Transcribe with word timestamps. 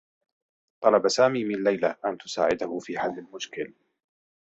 طلب 0.83 1.07
سامي 1.07 1.43
من 1.45 1.63
ليلى 1.63 1.95
أن 2.05 2.17
تساعده 2.17 2.79
في 2.79 2.99
حلّ 2.99 3.19
المشكل. 3.19 3.73